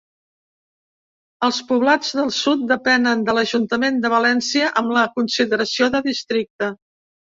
[1.47, 6.73] Els Poblats del Sud depenen de l'ajuntament de València amb la consideració de districte.